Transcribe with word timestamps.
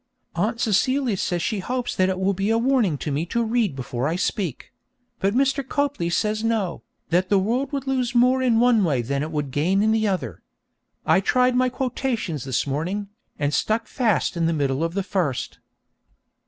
Aunt 0.35 0.59
Celia 0.59 1.15
says 1.15 1.43
she 1.43 1.59
hopes 1.59 1.95
that 1.95 2.09
it 2.09 2.17
will 2.19 2.33
be 2.33 2.49
a 2.49 2.57
warning 2.57 2.97
to 2.97 3.11
me 3.11 3.23
to 3.27 3.43
read 3.43 3.75
before 3.75 4.07
I 4.07 4.15
speak; 4.15 4.73
but 5.19 5.35
Mr. 5.35 5.61
Copley 5.63 6.09
says 6.09 6.43
no, 6.43 6.81
that 7.09 7.29
the 7.29 7.37
world 7.37 7.71
would 7.71 7.85
lose 7.85 8.15
more 8.15 8.41
in 8.41 8.59
one 8.59 8.83
way 8.83 9.03
than 9.03 9.21
it 9.21 9.29
would 9.29 9.51
gain 9.51 9.83
in 9.83 9.91
the 9.91 10.07
other. 10.07 10.41
I 11.05 11.19
tried 11.19 11.55
my 11.55 11.69
quotations 11.69 12.45
this 12.45 12.65
morning, 12.65 13.09
and 13.37 13.53
stuck 13.53 13.85
fast 13.85 14.35
in 14.35 14.47
the 14.47 14.53
middle 14.57 14.83
of 14.83 14.95
the 14.95 15.03
first. 15.03 15.59